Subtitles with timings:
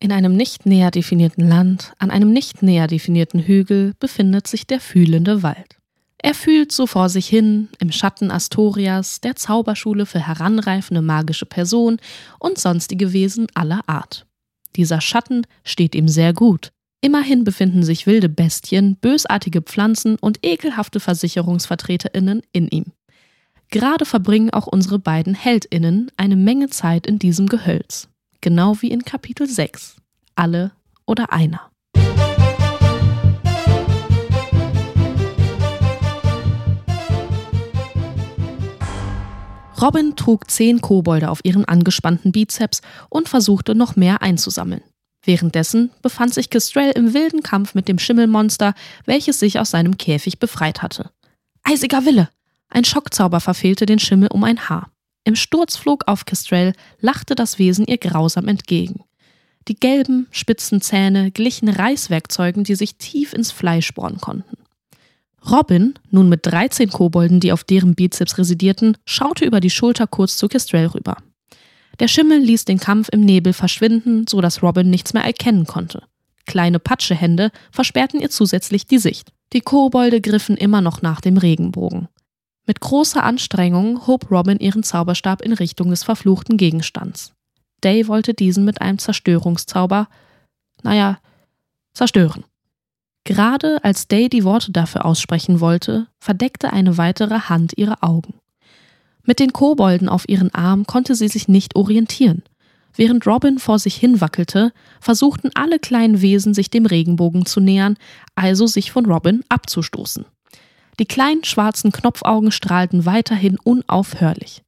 [0.00, 4.80] In einem nicht näher definierten Land, an einem nicht näher definierten Hügel, befindet sich der
[4.80, 5.76] fühlende Wald.
[6.18, 11.98] Er fühlt so vor sich hin, im Schatten Astorias, der Zauberschule für heranreifende magische Personen
[12.38, 14.26] und sonstige Wesen aller Art.
[14.76, 16.72] Dieser Schatten steht ihm sehr gut.
[17.00, 22.86] Immerhin befinden sich wilde Bestien, bösartige Pflanzen und ekelhafte VersicherungsvertreterInnen in ihm.
[23.70, 28.08] Gerade verbringen auch unsere beiden HeldInnen eine Menge Zeit in diesem Gehölz.
[28.40, 29.96] Genau wie in Kapitel 6.
[30.36, 30.70] Alle
[31.06, 31.70] oder einer.
[39.80, 44.82] Robin trug zehn Kobolde auf ihren angespannten Bizeps und versuchte noch mehr einzusammeln.
[45.24, 50.38] Währenddessen befand sich Kestrel im wilden Kampf mit dem Schimmelmonster, welches sich aus seinem Käfig
[50.38, 51.10] befreit hatte.
[51.64, 52.28] Eisiger Wille!
[52.68, 54.90] Ein Schockzauber verfehlte den Schimmel um ein Haar.
[55.24, 59.04] Im Sturzflug auf Kestrel lachte das Wesen ihr grausam entgegen.
[59.68, 64.56] Die gelben, spitzen Zähne glichen Reißwerkzeugen, die sich tief ins Fleisch bohren konnten.
[65.50, 70.36] Robin, nun mit 13 Kobolden, die auf deren Bizeps residierten, schaute über die Schulter kurz
[70.36, 71.16] zu Kestrel rüber.
[72.00, 76.02] Der Schimmel ließ den Kampf im Nebel verschwinden, so dass Robin nichts mehr erkennen konnte.
[76.46, 79.32] Kleine Patschehände versperrten ihr zusätzlich die Sicht.
[79.52, 82.08] Die Kobolde griffen immer noch nach dem Regenbogen.
[82.68, 87.32] Mit großer Anstrengung hob Robin ihren Zauberstab in Richtung des verfluchten Gegenstands.
[87.82, 90.06] Day wollte diesen mit einem Zerstörungszauber,
[90.82, 91.18] naja,
[91.94, 92.44] zerstören.
[93.24, 98.34] Gerade als Day die Worte dafür aussprechen wollte, verdeckte eine weitere Hand ihre Augen.
[99.22, 102.42] Mit den Kobolden auf ihren Arm konnte sie sich nicht orientieren.
[102.94, 107.96] Während Robin vor sich hin wackelte, versuchten alle kleinen Wesen sich dem Regenbogen zu nähern,
[108.34, 110.26] also sich von Robin abzustoßen.
[110.98, 114.62] Die kleinen schwarzen Knopfaugen strahlten weiterhin unaufhörlich.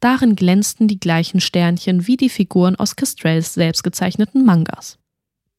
[0.00, 4.98] Darin glänzten die gleichen Sternchen wie die Figuren aus Kestrels selbstgezeichneten Mangas.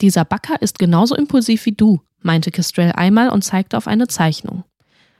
[0.02, 4.64] Dieser Backer ist genauso impulsiv wie du, meinte Kestrel einmal und zeigte auf eine Zeichnung.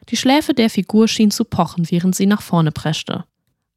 [0.09, 3.26] Die Schläfe der Figur schien zu pochen, während sie nach vorne preschte.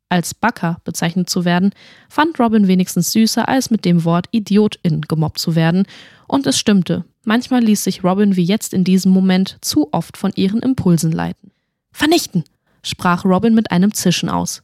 [0.08, 1.72] Als Backer bezeichnet zu werden,
[2.08, 5.84] fand Robin wenigstens süßer, als mit dem Wort Idiotin gemobbt zu werden,
[6.26, 10.32] und es stimmte, Manchmal ließ sich Robin wie jetzt in diesem Moment zu oft von
[10.34, 11.50] ihren Impulsen leiten.
[11.92, 12.42] Vernichten!
[12.82, 14.62] sprach Robin mit einem Zischen aus.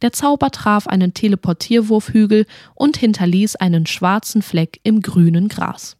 [0.00, 5.98] Der Zauber traf einen Teleportierwurfhügel und hinterließ einen schwarzen Fleck im grünen Gras.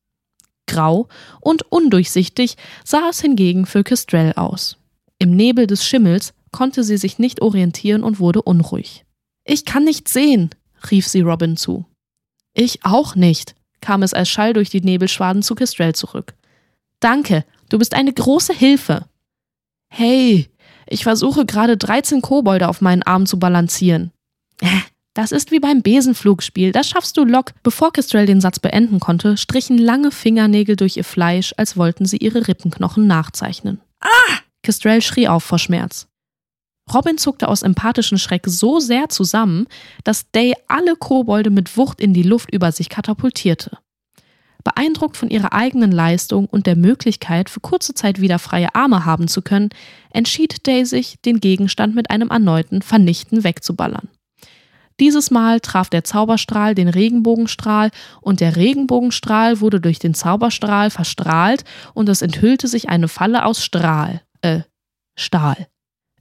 [0.66, 1.08] Grau
[1.42, 4.78] und undurchsichtig sah es hingegen für Kestrel aus.
[5.18, 9.04] Im Nebel des Schimmels konnte sie sich nicht orientieren und wurde unruhig.
[9.44, 10.48] Ich kann nicht sehen,
[10.90, 11.84] rief sie Robin zu.
[12.54, 16.32] Ich auch nicht, kam es als Schall durch die Nebelschwaden zu Kestrel zurück.
[16.98, 19.04] Danke, du bist eine große Hilfe.
[19.92, 20.48] Hey,
[20.88, 24.10] ich versuche gerade 13 Kobolde auf meinen Arm zu balancieren.
[24.62, 24.80] Äh,
[25.12, 27.52] das ist wie beim Besenflugspiel, das schaffst du lock.
[27.62, 32.16] Bevor Kestrel den Satz beenden konnte, strichen lange Fingernägel durch ihr Fleisch, als wollten sie
[32.16, 33.82] ihre Rippenknochen nachzeichnen.
[34.00, 34.38] Ah!
[34.62, 36.08] Kestrel schrie auf vor Schmerz.
[36.92, 39.66] Robin zuckte aus empathischem Schreck so sehr zusammen,
[40.04, 43.78] dass Day alle Kobolde mit Wucht in die Luft über sich katapultierte.
[44.62, 49.28] Beeindruckt von ihrer eigenen Leistung und der Möglichkeit, für kurze Zeit wieder freie Arme haben
[49.28, 49.70] zu können,
[50.10, 54.08] entschied Day sich, den Gegenstand mit einem erneuten Vernichten wegzuballern.
[54.98, 61.64] Dieses Mal traf der Zauberstrahl den Regenbogenstrahl und der Regenbogenstrahl wurde durch den Zauberstrahl verstrahlt
[61.94, 64.62] und es enthüllte sich eine Falle aus Strahl, äh,
[65.16, 65.68] Stahl.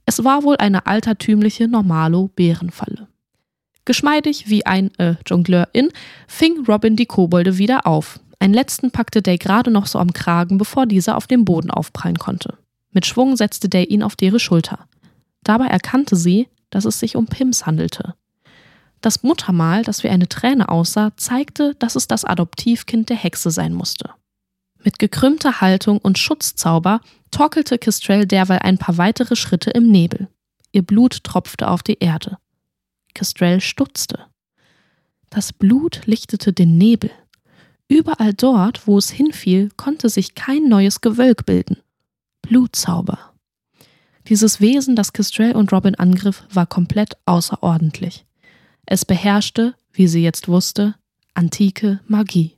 [0.06, 3.08] Es war wohl eine altertümliche Normalo-Bärenfalle.
[3.84, 5.90] Geschmeidig wie ein äh, Jongleur-In
[6.28, 8.20] fing Robin die Kobolde wieder auf.
[8.38, 12.18] Einen letzten packte Day gerade noch so am Kragen, bevor dieser auf dem Boden aufprallen
[12.18, 12.56] konnte.
[12.92, 14.86] Mit Schwung setzte Day ihn auf deren Schulter.
[15.42, 18.14] Dabei erkannte sie, dass es sich um Pims handelte.
[19.00, 23.72] Das Muttermal, das wie eine Träne aussah, zeigte, dass es das Adoptivkind der Hexe sein
[23.72, 24.10] musste.
[24.86, 27.00] Mit gekrümmter Haltung und Schutzzauber
[27.32, 30.28] torkelte Kestrel derweil ein paar weitere Schritte im Nebel.
[30.70, 32.38] Ihr Blut tropfte auf die Erde.
[33.12, 34.26] Kestrel stutzte.
[35.28, 37.10] Das Blut lichtete den Nebel.
[37.88, 41.78] Überall dort, wo es hinfiel, konnte sich kein neues Gewölk bilden.
[42.42, 43.18] Blutzauber.
[44.28, 48.24] Dieses Wesen, das Kestrel und Robin angriff, war komplett außerordentlich.
[48.86, 50.94] Es beherrschte, wie sie jetzt wusste,
[51.34, 52.55] antike Magie.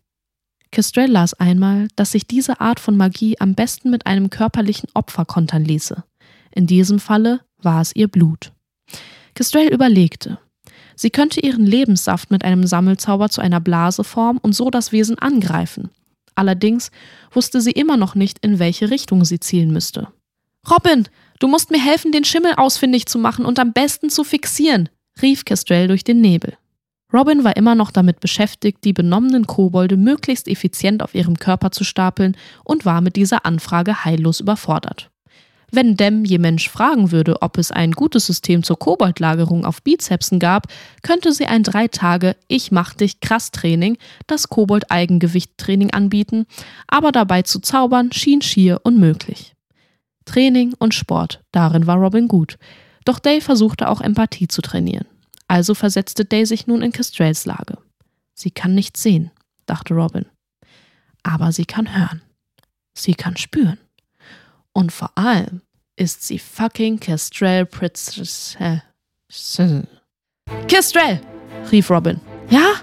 [0.70, 5.24] Kestrel las einmal, dass sich diese Art von Magie am besten mit einem körperlichen Opfer
[5.24, 6.04] kontern ließe.
[6.50, 8.52] In diesem Falle war es ihr Blut.
[9.34, 10.38] Kestrel überlegte.
[10.94, 15.18] Sie könnte ihren Lebenssaft mit einem Sammelzauber zu einer Blase formen und so das Wesen
[15.18, 15.90] angreifen.
[16.34, 16.90] Allerdings
[17.32, 20.08] wusste sie immer noch nicht, in welche Richtung sie zielen müsste.
[20.68, 24.88] Robin, du musst mir helfen, den Schimmel ausfindig zu machen und am besten zu fixieren,
[25.22, 26.56] rief Kestrel durch den Nebel.
[27.12, 31.84] Robin war immer noch damit beschäftigt, die benommenen Kobolde möglichst effizient auf ihrem Körper zu
[31.84, 35.10] stapeln und war mit dieser Anfrage heillos überfordert.
[35.70, 40.38] Wenn Dem je Mensch fragen würde, ob es ein gutes System zur Koboldlagerung auf Bizepsen
[40.38, 40.66] gab,
[41.02, 46.46] könnte sie ein drei Tage Ich mach dich krass Training, das Kobold-Eigengewicht-Training anbieten,
[46.86, 49.54] aber dabei zu zaubern schien schier unmöglich.
[50.24, 52.58] Training und Sport, darin war Robin gut.
[53.04, 55.06] Doch Day versuchte auch Empathie zu trainieren.
[55.48, 57.78] Also versetzte Day sich nun in Kestrels Lage.
[58.34, 59.30] Sie kann nicht sehen,
[59.66, 60.26] dachte Robin.
[61.22, 62.22] Aber sie kann hören.
[62.96, 63.78] Sie kann spüren.
[64.72, 65.62] Und vor allem
[65.96, 68.56] ist sie fucking Kestrel Princess.
[70.68, 71.20] Kestrel!
[71.72, 72.20] rief Robin.
[72.48, 72.74] Ja?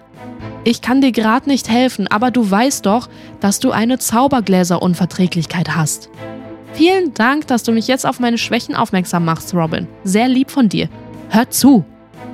[0.63, 3.07] Ich kann dir gerade nicht helfen, aber du weißt doch,
[3.39, 6.09] dass du eine Zaubergläserunverträglichkeit hast.
[6.73, 9.87] Vielen Dank, dass du mich jetzt auf meine Schwächen aufmerksam machst, Robin.
[10.03, 10.89] Sehr lieb von dir.
[11.29, 11.85] Hör zu,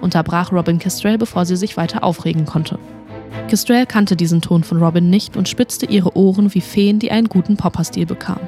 [0.02, 2.80] unterbrach Robin Kestrel, bevor sie sich weiter aufregen konnte.
[3.48, 7.30] Kestrel kannte diesen Ton von Robin nicht und spitzte ihre Ohren wie Feen, die einen
[7.30, 8.48] guten Popperstil bekamen.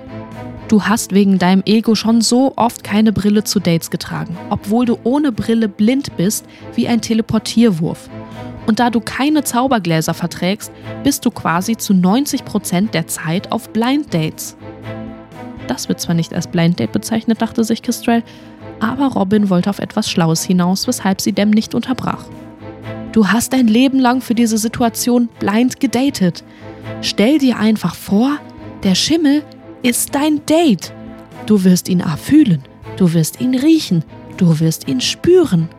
[0.68, 4.98] Du hast wegen deinem Ego schon so oft keine Brille zu Dates getragen, obwohl du
[5.04, 8.10] ohne Brille blind bist wie ein Teleportierwurf.
[8.66, 10.72] Und da du keine Zaubergläser verträgst,
[11.04, 14.56] bist du quasi zu 90 Prozent der Zeit auf Blind Dates.
[15.68, 18.24] Das wird zwar nicht als Blind Date bezeichnet, dachte sich Kestrel,
[18.84, 22.26] aber Robin wollte auf etwas Schlaues hinaus, weshalb sie Dem nicht unterbrach.
[23.14, 26.44] Du hast dein Leben lang für diese Situation blind gedatet.
[27.02, 28.38] Stell dir einfach vor,
[28.84, 29.44] der Schimmel
[29.84, 30.92] ist dein Date.
[31.46, 32.64] Du wirst ihn erfühlen,
[32.98, 34.04] du wirst ihn riechen,
[34.38, 35.70] du wirst ihn spüren.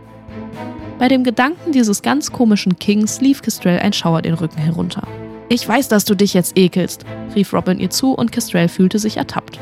[0.98, 5.06] Bei dem Gedanken dieses ganz komischen Kings lief Kestrel ein Schauer den Rücken herunter.
[5.48, 7.04] Ich weiß, dass du dich jetzt ekelst,
[7.34, 9.58] rief Robin ihr zu und Kestrel fühlte sich ertappt.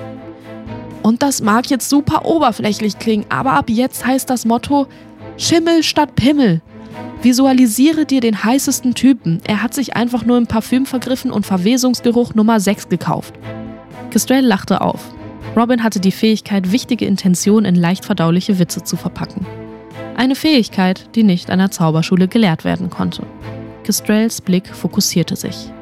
[1.03, 4.87] Und das mag jetzt super oberflächlich klingen, aber ab jetzt heißt das Motto
[5.37, 6.61] Schimmel statt Pimmel.
[7.23, 9.41] Visualisiere dir den heißesten Typen.
[9.45, 13.35] Er hat sich einfach nur im Parfüm vergriffen und Verwesungsgeruch Nummer 6 gekauft.
[14.11, 15.01] Kestrel lachte auf.
[15.57, 19.47] Robin hatte die Fähigkeit, wichtige Intentionen in leicht verdauliche Witze zu verpacken.
[20.17, 23.25] Eine Fähigkeit, die nicht an der Zauberschule gelehrt werden konnte.
[23.85, 25.73] Kestrels Blick fokussierte sich.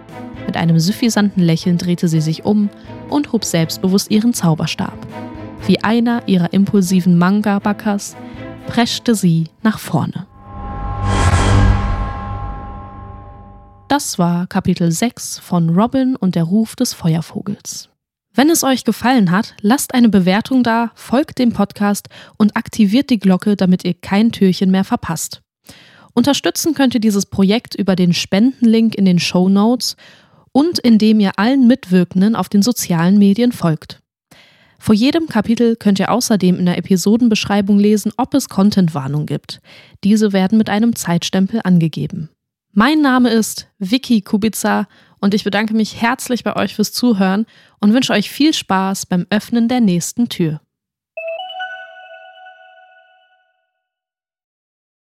[0.50, 2.70] Mit einem suffisanten Lächeln drehte sie sich um
[3.08, 4.98] und hob selbstbewusst ihren Zauberstab.
[5.64, 8.16] Wie einer ihrer impulsiven Manga-Backers
[8.66, 10.26] preschte sie nach vorne.
[13.86, 17.88] Das war Kapitel 6 von Robin und der Ruf des Feuervogels.
[18.34, 22.08] Wenn es euch gefallen hat, lasst eine Bewertung da, folgt dem Podcast
[22.38, 25.42] und aktiviert die Glocke, damit ihr kein Türchen mehr verpasst.
[26.12, 29.96] Unterstützen könnt ihr dieses Projekt über den Spendenlink in den Show Notes
[30.52, 34.00] und indem ihr allen Mitwirkenden auf den sozialen Medien folgt.
[34.78, 39.60] Vor jedem Kapitel könnt ihr außerdem in der Episodenbeschreibung lesen, ob es Contentwarnung gibt.
[40.04, 42.30] Diese werden mit einem Zeitstempel angegeben.
[42.72, 44.88] Mein Name ist Vicky Kubica
[45.20, 47.44] und ich bedanke mich herzlich bei euch fürs Zuhören
[47.80, 50.60] und wünsche euch viel Spaß beim Öffnen der nächsten Tür.